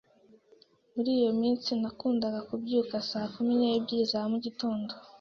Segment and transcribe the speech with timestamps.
[0.93, 4.91] Muri iyo minsi, nakundaga kubyuka saa kumi n'ebyiri za mu gitondo.